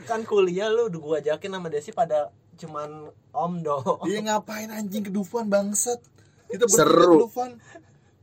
[0.09, 4.01] Kan kuliah lu udah gue ajakin sama Desi pada cuman om dong.
[4.09, 6.01] Dia ngapain anjing ke Dufan bangsat?
[6.49, 7.14] Kita bertiga Seru.
[7.21, 7.51] ke Dufan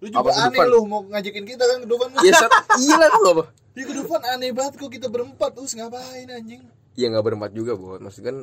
[0.01, 2.19] lu juga Apa aneh lu mau ngajakin kita kan ke Dufan lu.
[2.25, 5.55] Ya set iya lah lu apa dia ke Dufan aneh banget kok kita berempat.
[5.55, 6.61] Terus ngapain anjing?
[6.99, 8.37] Ya nggak berempat juga buat maksud kan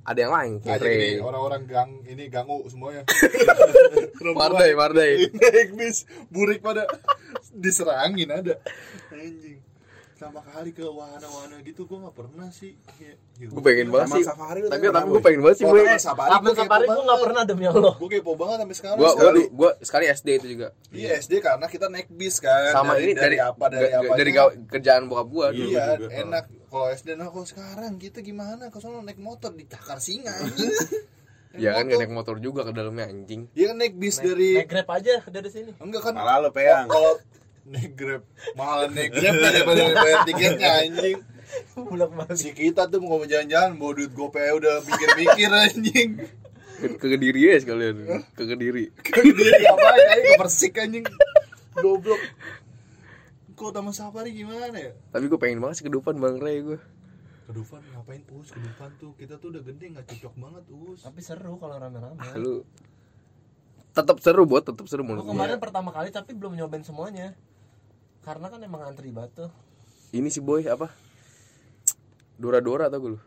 [0.00, 1.20] ada yang lain kayak Ngajak ini Ray.
[1.20, 3.04] orang-orang gang ini gangu semuanya.
[4.40, 6.88] Mardai Mardai naik bis burik pada
[7.52, 8.56] diserangin ada.
[9.12, 9.69] Anjing
[10.20, 12.76] sama kali ke wahana-wahana gitu gua nggak pernah sih
[13.40, 16.52] Ya, gue pengen banget sih safari tapi tapi gue pengen banget sih gue safari kepo
[16.52, 19.40] safari gue gak pernah demi Allah Gua kepo banget sampai sekarang gue sekali.
[19.40, 22.68] gue gue sekali SD itu juga Iya SD karena kita naik bis kan.
[22.68, 24.12] sama dari, ini dari apa dari apa?
[24.12, 24.30] dari
[24.68, 25.64] kerjaan bokap gue Iya.
[25.64, 26.12] Iya, juga.
[26.20, 26.44] enak.
[26.68, 28.68] Kalau SD nah kalau sekarang kita gimana?
[28.68, 30.68] Kalau sono naik motor dicakar singa anjing.
[31.64, 34.50] ya kan gak naik motor juga ke dalamnya anjing Dia kan naik bis naik, dari
[34.54, 36.86] naik grab aja dari sini enggak kan Malah lu peyang.
[36.86, 37.16] Kalau
[37.66, 38.22] naik Grab
[38.54, 41.18] mahal naik Grab daripada bayar tiketnya anjing.
[41.74, 46.10] bulak balik Si kita tuh mau jalan-jalan bawa duit GoPay udah mikir-mikir anjing.
[46.80, 50.14] ke, ke kediri ya sekalian ke kediri Dia apa ya?
[50.16, 51.04] Ke Persik anjing.
[51.76, 52.20] Goblok.
[53.52, 54.96] Kok Taman Safari gimana ya?
[55.12, 56.80] tapi gue pengen banget sih ke depan bang Ray gue
[57.44, 60.98] ke Dufan ngapain us ke Dufan tuh kita tuh udah gede nggak cocok banget us
[61.02, 62.62] tapi seru kalau rame-rame ah, lu
[63.90, 67.34] tetap seru buat tetap seru menurut gue kemarin pertama kali tapi belum nyobain semuanya.
[68.20, 69.48] Karena kan emang antri batu.
[70.10, 70.92] Ini si boy apa?
[72.36, 73.20] Dora Dora tau gue lu?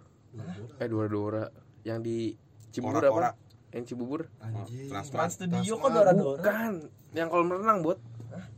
[0.78, 1.44] Eh Dora Dora
[1.84, 2.34] yang di
[2.70, 3.38] Cibubur apa?
[3.70, 4.22] Yang Cibubur?
[4.40, 4.90] Anjing.
[4.90, 5.94] Trans- Trans Studio kok Tasman.
[5.94, 6.38] Dora-Dora?
[6.40, 6.72] Bukan.
[7.14, 8.00] Yang kolam renang buat.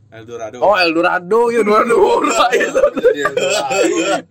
[0.06, 0.56] Eldorado.
[0.62, 1.40] oh Eldorado.
[1.50, 1.82] Ya Dora
[2.54, 3.52] itu Jadi, aduh.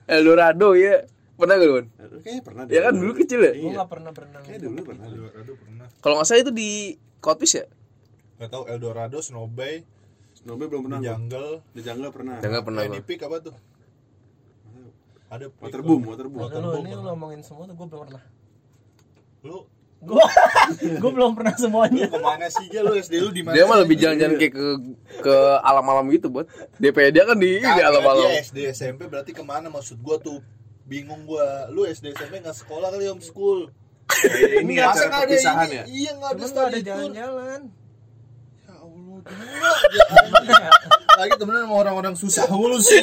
[0.08, 0.68] Eldorado.
[0.74, 1.04] Ya
[1.36, 1.86] pernah gak lu Wan?
[2.24, 2.74] Kayaknya pernah deh.
[2.74, 3.54] ya kan dulu kecil ya?
[3.54, 3.78] Gue Iya.
[3.84, 4.44] gak pernah berenang.
[4.48, 5.06] Kayak dulu pernah.
[5.06, 5.86] Eldorado pernah.
[6.00, 6.70] Kalau nggak salah itu di
[7.26, 7.66] Kotwis ya?
[8.38, 9.82] Nggak tahu Eldorado Snow Bay
[10.36, 11.00] Snowbay belum pernah.
[11.00, 11.12] di gua.
[11.16, 11.52] jungle.
[11.74, 12.36] Di jungle pernah.
[12.38, 13.08] Jangan pernah di gua.
[13.08, 13.56] peak apa tuh?
[15.26, 15.64] Ada peak.
[15.64, 16.42] Waterboom, waterboom.
[16.46, 16.74] Waterboom.
[16.76, 18.24] Lu ini lu ngomongin semua tuh gue belum pernah.
[19.42, 19.58] Lu?
[20.06, 20.22] Gue
[21.02, 22.06] gue belum pernah semuanya.
[22.06, 22.86] Lu ke mana sih Gil?
[22.86, 24.66] lu SD lu di mana dia mah lebih jalan-jalan kayak ke
[25.24, 25.36] ke
[25.66, 26.46] alam-alam gitu buat.
[26.78, 28.30] DP dia kan di ini Kagak, alam-alam.
[28.30, 30.44] dia SD SMP berarti ke mana maksud gua tuh?
[30.86, 31.72] Bingung gua.
[31.74, 33.74] Lu SD SMP nggak sekolah kali homeschool
[34.62, 35.76] Ini Masa acara nggak ada perpisahan ini?
[35.76, 35.84] ya.
[35.90, 37.62] iya nggak ada ada study tour jalan-jalan
[38.66, 40.70] ya Allah gimana
[41.16, 43.02] lagi temenan sama orang-orang susah mulu sih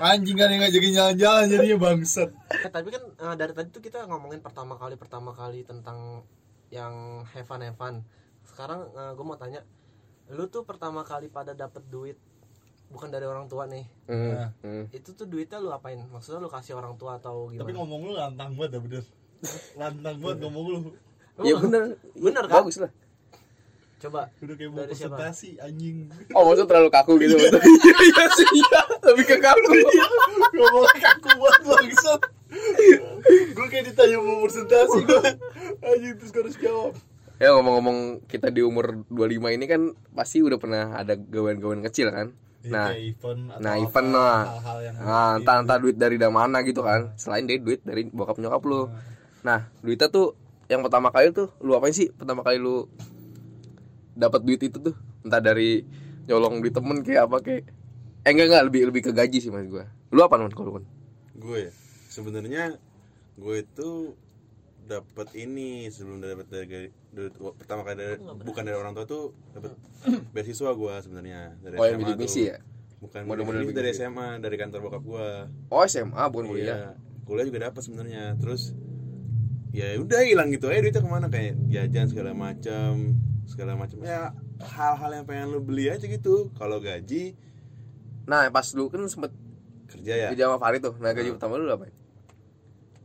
[0.00, 4.08] anjing kan yang ngajakin jalan-jalan jadinya bangsat Eh, tapi kan eh, dari tadi tuh kita
[4.08, 6.24] ngomongin pertama kali pertama kali tentang
[6.68, 8.04] yang have fun have fun.
[8.44, 9.64] Sekarang gue mau tanya,
[10.28, 12.18] lu tuh pertama kali pada dapet duit
[12.88, 13.84] bukan dari orang tua nih.
[14.08, 14.52] Nah.
[14.64, 14.92] hmm.
[14.92, 16.00] Itu tuh duitnya lu apain?
[16.08, 17.64] Maksudnya lu kasih orang tua atau gimana?
[17.64, 19.04] tapi ngomong lu lantang banget ya bener
[19.78, 20.78] lantang banget ngomong lu.
[21.42, 21.82] Ya bener.
[22.18, 22.62] Bener kan?
[22.62, 22.90] bagus lah.
[23.98, 26.06] Coba udah kayak mau presentasi anjing.
[26.30, 27.34] Oh maksudnya terlalu kaku gitu.
[27.34, 28.24] Iya.
[28.38, 29.70] Sih iya lebih ke kaku.
[30.54, 32.20] Ngomong kaku banget bangsat.
[33.28, 35.22] Gue kayak ditanya mau presentasi gue
[35.82, 36.94] anjing terus gue harus jawab.
[37.38, 42.34] Ya ngomong-ngomong kita di umur 25 ini kan pasti udah pernah ada gawean-gawean kecil kan.
[42.58, 44.38] Iya, Nah, kayak event atau nah apa, event lah.
[44.42, 47.14] hal-hal yang Nah, entah entah duit dari dari mana gitu kan.
[47.14, 48.90] Selain dari duit dari bokap nyokap lu.
[48.90, 49.17] Nah,
[49.80, 50.36] duitnya tuh
[50.68, 52.12] yang pertama kali tuh lu apain sih?
[52.12, 52.84] Pertama kali lu
[54.12, 55.82] dapat duit itu tuh entah dari
[56.28, 57.62] nyolong di temen kayak apa kayak
[58.26, 59.88] eh enggak enggak lebih lebih ke gaji sih mas gua.
[60.12, 60.82] Lu apa non kalau
[61.38, 61.72] gue ya
[62.10, 62.74] sebenarnya
[63.38, 63.90] gue itu
[64.88, 69.36] dapat ini sebelum dapat dari, dari, dari- pertama kali dari, bukan dari orang tua tuh
[69.54, 69.76] dapat
[70.34, 72.18] beasiswa gue sebenarnya dari Oh, yang SMA tuh.
[72.18, 72.58] misi ya?
[72.98, 73.94] bukan model bidik dari.
[73.94, 75.28] SMA dari kantor bokap gue
[75.70, 76.66] Oh SMA bukan kuliah.
[76.66, 76.80] Iya,
[77.22, 78.34] kuliah juga dapat sebenarnya.
[78.42, 78.74] Terus
[79.78, 83.14] ya udah hilang gitu aja duitnya ke mana kayak jajan segala macam,
[83.46, 84.02] segala macam.
[84.02, 86.50] Ya hal-hal yang pengen lu beli aja gitu.
[86.58, 87.38] Kalau gaji
[88.28, 89.32] Nah, pas lu kan sempet
[89.88, 90.94] kerja ya, kerja sama Farid tuh.
[91.00, 91.88] Nah, gaji pertama lu apa?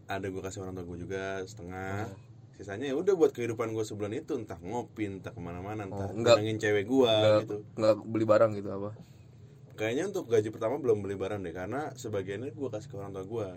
[0.03, 2.12] ada gue kasih orang tua gue juga setengah.
[2.53, 6.13] Sisanya ya udah buat kehidupan gue sebulan itu entah ngopi, entah ke mana-mana, entah Oh,
[6.13, 7.55] enggak- cewek gue gitu.
[7.79, 8.89] enggak beli barang gitu apa?
[9.73, 13.25] Kayaknya untuk gaji pertama belum beli barang deh karena sebagiannya gue kasih ke orang tua
[13.25, 13.47] gue.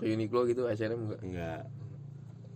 [0.00, 1.20] Ke Uniqlo gitu, H&M enggak?
[1.20, 1.62] Enggak.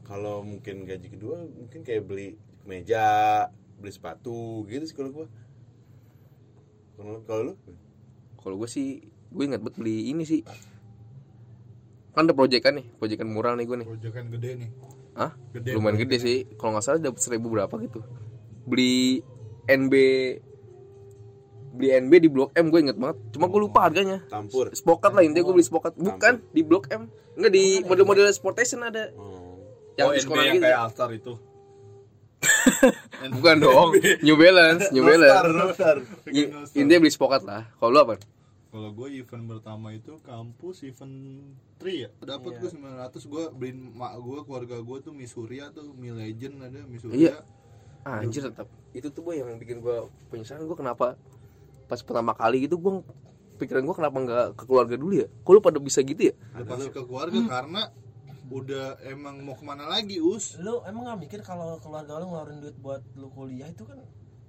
[0.02, 2.34] Kalau mungkin gaji kedua mungkin kayak beli
[2.66, 3.46] meja,
[3.78, 5.26] beli sepatu gitu sih kalau gua.
[6.98, 7.54] Kalau kalau lu?
[8.42, 10.42] Kalau gue sih gue inget banget beli ini sih.
[12.12, 13.88] Kan ada proyekan nih, proyekan murah nih gue nih.
[13.88, 14.70] proyekan gede nih
[15.16, 15.32] Hah?
[15.56, 16.10] Gede, Lumayan proyekan.
[16.10, 16.38] gede sih.
[16.60, 18.00] Kalau nggak salah dapat seribu berapa gitu.
[18.68, 19.22] Beli
[19.70, 19.94] NB
[21.72, 23.16] beli NB di Blok M gue inget banget.
[23.32, 24.20] Cuma gue lupa harganya.
[24.28, 24.68] Tampur.
[24.76, 25.96] Spokat lah intinya gue beli spokat.
[25.96, 27.08] Bukan di Blok M.
[27.32, 29.08] Enggak di model-model sportation ada.
[29.16, 29.41] Oh.
[29.94, 30.64] Yang oh, diskonan NBA yang gitu.
[30.64, 31.34] kayak Alstar itu
[33.38, 33.88] Bukan dong.
[34.26, 35.46] New Balance, New Balance.
[35.46, 35.96] Alstar
[36.28, 37.70] I- Intinya beli spokat lah.
[37.76, 38.16] Kalau lu apa?
[38.72, 41.12] kalau gue event pertama itu kampus event
[41.76, 42.60] 3 ya dapat Iya.
[42.64, 46.88] gue 900 gue beliin mak gue keluarga gue tuh Misuria tuh Mi Legend ada Iya.
[46.88, 47.36] Misuria
[48.00, 48.72] Ah, anjir tetap.
[48.90, 51.20] Itu tuh boy yang bikin gue penyesalan gue kenapa
[51.84, 53.04] pas pertama kali gitu gue
[53.60, 55.28] pikiran gue kenapa nggak ke keluarga dulu ya?
[55.28, 56.34] Kok lu pada bisa gitu ya?
[56.64, 57.92] pasti ke keluarga karena
[58.52, 62.60] udah emang mau ke mana lagi us lu emang gak mikir kalau keluarga lu ngeluarin
[62.60, 63.96] duit buat lu kuliah itu kan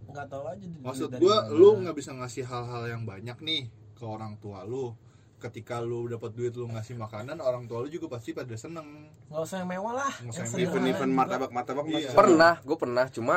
[0.04, 1.50] nggak tahu aja maksud dari gue mana.
[1.50, 3.62] lu nggak bisa ngasih hal-hal yang banyak nih
[3.94, 4.94] ke orang tua lu
[5.40, 9.42] ketika lu dapat duit lu ngasih makanan orang tua lu juga pasti pada seneng nggak
[9.42, 11.20] usah yang mewah lah Nggak usah yang yang sederhana Event-event juga.
[11.20, 12.10] martabak martabak Iya.
[12.14, 13.06] Pernah, gue pernah.
[13.10, 13.36] Cuma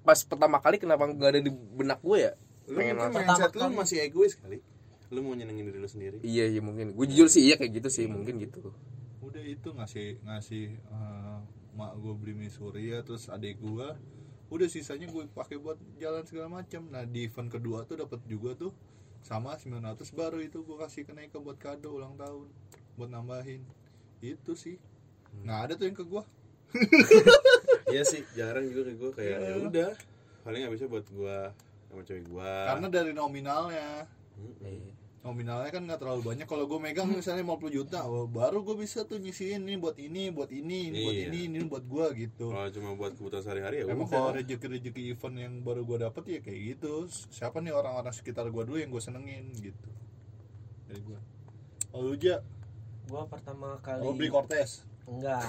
[0.00, 2.32] pas pertama kali kenapa nggak ada di benak gue ya?
[2.66, 3.80] Lu Pengen mungkin mindset Pertama lu kali.
[3.82, 4.58] masih egois kali.
[5.08, 6.18] Lu mau nyenengin diri lu sendiri.
[6.22, 6.92] Iya iya mungkin.
[6.92, 8.70] Gue jujur sih iya kayak gitu sih mungkin gitu.
[9.28, 11.38] Udah itu ngasih ngasih eh,
[11.76, 13.88] mak gue beli Misuria terus adik gue
[14.48, 18.56] udah sisanya gue pakai buat jalan segala macam nah di event kedua tuh dapat juga
[18.56, 18.72] tuh
[19.20, 22.48] sama 900 baru itu gue kasih ke Naika buat kado ulang tahun
[22.98, 23.62] buat nambahin.
[24.18, 24.74] Itu sih.
[25.46, 26.22] Nggak ada tuh yang ke gue
[27.94, 29.90] Iya sih, jarang juga kayak gua kayak ya udah.
[30.44, 31.54] Paling nggak bisa buat gua
[31.88, 32.52] sama cewek gua.
[32.68, 34.04] karena dari nominalnya.
[35.28, 36.48] Nominalnya kan nggak terlalu banyak.
[36.48, 40.32] Kalau gue megang misalnya 50 juta oh, baru gue bisa tuh nyisihin ini buat ini
[40.32, 41.26] buat ini ini buat Iya.
[41.28, 42.48] ini ini buat gue gitu.
[42.48, 44.40] Kalau cuma buat kebutuhan sehari-hari ya Emang kalau udah.
[44.40, 47.04] rezeki-rezeki event yang baru gue dapet ya kayak gitu.
[47.28, 49.90] Siapa nih orang-orang sekitar gue dulu yang gue senengin gitu.
[50.88, 51.18] Dari gue
[51.88, 52.40] Oh lu Ja,
[53.04, 54.84] gua pertama kali oh beli Cortez?
[55.04, 55.40] Enggak.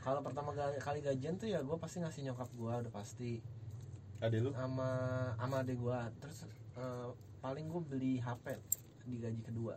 [0.00, 3.38] Kalau pertama kali, kali gajian tuh ya gua pasti ngasih nyokap gua udah pasti.
[4.18, 4.50] Adek lu?
[4.50, 4.90] sama
[5.34, 6.10] sama adik gua.
[6.18, 6.42] Terus
[6.74, 8.58] eh, paling gua beli HP
[9.04, 9.74] di gaji kedua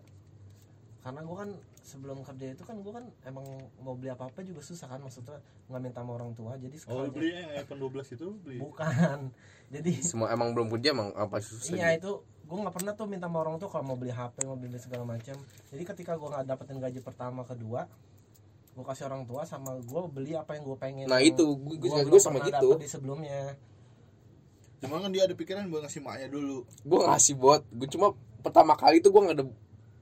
[0.99, 3.43] karena gua kan sebelum kerja itu kan gua kan emang
[3.77, 5.35] mau beli apa apa juga susah kan maksudnya
[5.67, 8.57] nggak minta sama orang tua jadi Oh lu sekalinya- beli yang iPhone 12 itu beli?
[8.57, 9.19] bukan
[9.75, 11.73] jadi Semua emang belum kerja emang apa susah.
[11.73, 11.99] iya gitu.
[11.99, 12.11] itu
[12.43, 15.03] gue nggak pernah tuh minta sama orang tuh kalau mau beli HP mau beli segala
[15.03, 15.35] macam
[15.67, 17.87] jadi ketika gue nggak dapetin gaji pertama kedua
[18.71, 21.99] gue kasih orang tua sama gue beli apa yang gue pengen Nah, itu, gua gua
[22.01, 22.73] belum sama gitu.
[22.75, 23.53] di sebelumnya
[24.79, 28.11] Cuma kan dia ada pikiran buat ngasih maknya dulu gue ngasih buat gue cuma
[28.43, 29.45] pertama kali itu gue nggak ada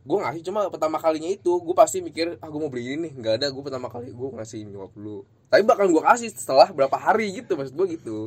[0.01, 3.11] gue ngasih cuma pertama kalinya itu gue pasti mikir ah gue mau beli ini nih.
[3.21, 6.95] Nggak ada gue pertama kali gue ngasih nyokap dulu tapi bakal gue kasih setelah berapa
[6.95, 8.17] hari gitu maksud gue gitu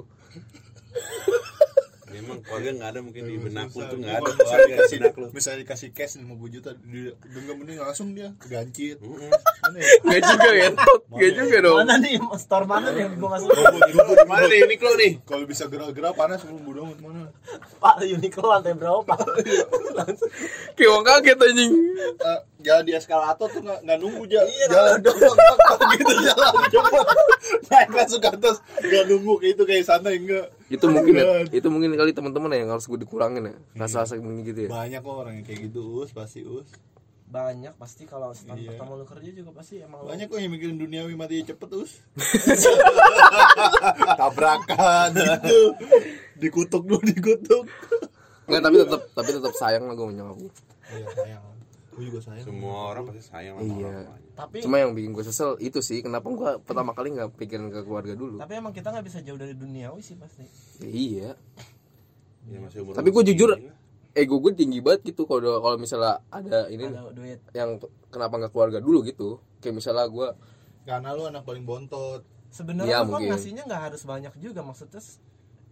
[2.15, 3.91] Memang keluarga nggak ada mungkin di Emang benak lu susah.
[3.91, 5.27] tuh nggak ada keluarga di benak lu.
[5.35, 9.03] Misalnya dikasih cash 50 juta dia Genggam mending langsung dia kegancit.
[9.03, 9.89] Mana ya?
[10.07, 10.69] nggak juga ya
[11.11, 11.79] nggak juga dong.
[11.83, 12.15] Mana nih?
[12.39, 13.03] Store mana nih?
[13.03, 13.49] Yang gue masuk
[14.31, 15.13] Mana nih Uniqlo nih?
[15.27, 17.23] Kalau bisa gerak-gerak panas belum bodo amat mana?
[17.83, 19.15] Pak Uniqlo lantai berapa?
[19.99, 20.31] Langsung
[20.79, 21.73] kayak orang kaget anjing.
[22.15, 24.41] Eh, jalan di eskalator tuh nggak nggak nunggu ja.
[24.43, 25.19] Iya, jalan dong
[25.95, 26.53] gitu jalan?
[26.73, 27.07] Cepet
[27.65, 31.69] naik langsung ke atas nggak nunggu kayak itu kayak santai enggak itu mungkin ya, itu
[31.69, 33.55] mungkin kali teman-teman ya yang harus gue dikurangin ya.
[33.77, 34.71] Rasa-rasa begini gitu ya.
[34.73, 36.67] Banyak kok orang yang kayak gitu us pasti us.
[37.25, 38.69] Banyak pasti kalau setahun Iya.
[38.73, 41.93] pertama lu kerja juga pasti emang banyak kok yang mikirin duniawi mati cepet terus
[44.15, 45.61] tabrakan gitu.
[46.37, 47.65] Dikutuk dulu dikutuk.
[48.45, 50.53] Enggak, tapi tetap tapi tetap sayang lah gue sama nyokap gue.
[50.93, 51.43] iya sayang
[51.95, 53.87] gue juga sayang semua orang pasti sayang sama Iya.
[53.89, 57.71] orang tapi Cuma yang bikin gue kesel itu sih kenapa gue pertama kali nggak pikirin
[57.71, 58.37] ke keluarga dulu.
[58.37, 60.43] tapi emang kita nggak bisa jauh dari duniawi sih pasti
[60.79, 61.31] Ya, iya.
[62.45, 63.51] Ya, masih umur Tapi gua masih jujur.
[64.13, 68.53] Ego gue tinggi banget gitu kalau kalau misalnya ada ini ada duit yang kenapa nggak
[68.53, 69.43] keluarga dulu gitu.
[69.59, 70.29] Kayak misalnya gue
[70.85, 75.03] karena lu anak paling bontot sebenarnya lu kan ngasihnya nggak harus banyak juga maksudnya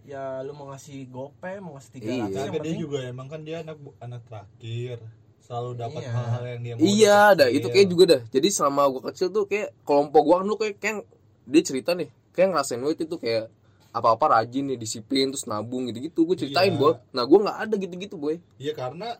[0.02, 2.22] ya lu mau ngasih gope mau ngasih tiga Iya.
[2.24, 4.98] ratus yang dia penting juga emang kan dia anak anak terakhir
[5.42, 6.10] selalu dapat Iya.
[6.12, 7.72] hal-hal yang dia mau Iya, ada itu Iya.
[7.72, 8.20] kayak juga dah.
[8.28, 10.96] Jadi selama gue kecil tuh kayak kelompok gue kan lu kayak, kayak
[11.44, 13.44] dia cerita nih, kayak ngerasain duit itu kayak
[13.90, 16.22] apa-apa rajin nih, disiplin terus nabung gitu-gitu.
[16.22, 16.78] Gue ceritain, Iya.
[16.78, 16.92] Boy.
[17.10, 18.36] Nah, gue nggak ada gitu-gitu, boy.
[18.56, 19.16] Iya karena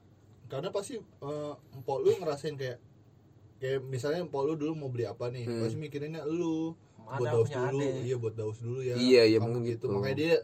[0.46, 2.76] karena pasti eh, empok lu ngerasain kayak
[3.56, 5.60] kayak misalnya empok lu dulu mau beli apa nih Hmm.
[5.60, 7.88] pasti mikirinnya lu buat daus dulu ade.
[8.02, 9.86] iya buat daus dulu ya Iya, iya, mungkin gitu.
[9.88, 10.34] makanya dia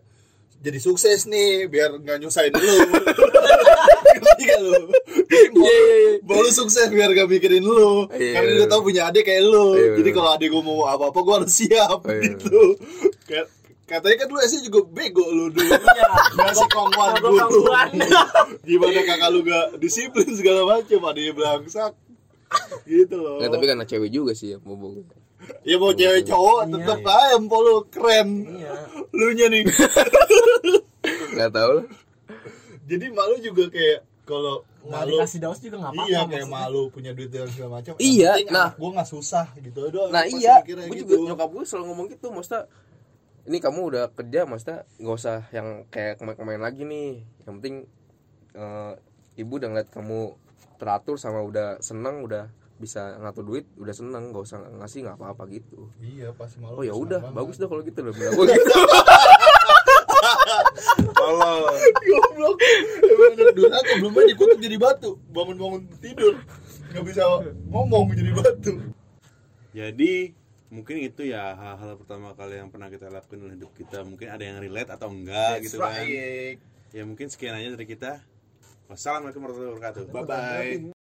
[0.58, 2.62] jadi sukses nih biar nggak nyusahin lu
[5.58, 6.34] gak Iya, iya, iya.
[6.38, 8.58] lu sukses biar gak mikirin lu Iya, karena iya.
[8.58, 10.16] dia tahu punya adik kayak lu Iya, jadi iya.
[10.16, 12.20] kalau adik gua mau apa apa gua harus siap Iya.
[12.28, 12.60] gitu
[13.84, 15.64] katanya kan lu SD juga bego lu dulu
[15.96, 16.08] Iya.
[16.36, 17.60] ngasih kongkuan guru
[18.68, 21.92] gimana kakak lu gak disiplin segala macam ada yang belangsak
[22.84, 25.04] gitu loh Nggak, tapi karena cewek juga sih ya, bobo.
[25.64, 26.72] ya mau cewek cowok Iya.
[26.76, 28.72] tetep aja empok lu keren iya
[29.08, 29.64] lu nya nih
[31.34, 31.86] Nggak tahu lah.
[32.84, 36.56] jadi malu juga kayak kalau nggak malu dikasih daus juga nggak apa-apa iya kayak maksudnya.
[36.56, 38.60] malu punya duit dan segala macam Iya, penting nah.
[38.64, 41.02] anak gua nggak susah gitu doang Nah iya, gue gitu.
[41.04, 42.62] juga nyokap gue selalu ngomong gitu, maksudnya
[43.44, 47.10] ini kamu udah kerja, maksudnya nggak usah yang kayak kemain-kemain lagi nih.
[47.42, 47.76] Yang penting
[48.54, 48.92] eh,
[49.36, 50.20] ibu udah ngeliat kamu
[50.76, 55.48] teratur sama udah seneng, udah bisa ngatur duit, udah seneng, nggak usah ngasih nggak apa-apa
[55.48, 55.90] gitu.
[55.98, 58.12] iya pasti malu Oh ya udah, bagus dah kalau gitu loh.
[58.12, 58.74] bilang gitu.
[61.14, 61.74] Tolong.
[62.06, 62.56] goblok
[63.04, 66.34] emang anak durhaka belum aja dikutuk jadi batu bangun-bangun tidur
[66.94, 67.22] nggak bisa
[67.68, 68.72] ngomong jadi batu
[69.76, 70.32] Jadi
[70.72, 74.02] mungkin itu ya hal-hal pertama kali yang pernah kita lakukan dalam hidup kita.
[74.02, 76.02] Mungkin ada yang relate atau enggak gitu kan.
[76.02, 76.58] right.
[76.90, 78.24] Ya mungkin sekian aja dari kita.
[78.88, 80.02] Wassalamualaikum warahmatullahi wabarakatuh.
[80.08, 80.96] bye bye